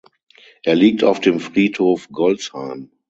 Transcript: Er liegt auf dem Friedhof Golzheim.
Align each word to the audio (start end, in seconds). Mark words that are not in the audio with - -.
Er 0.63 0.73
liegt 0.73 1.03
auf 1.03 1.19
dem 1.19 1.39
Friedhof 1.39 2.09
Golzheim. 2.11 2.89